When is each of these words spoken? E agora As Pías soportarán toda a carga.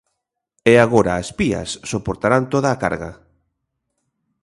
E 0.71 0.73
agora 0.85 1.11
As 1.21 1.29
Pías 1.37 1.69
soportarán 1.91 2.43
toda 2.53 2.69
a 2.71 2.79
carga. 2.83 3.11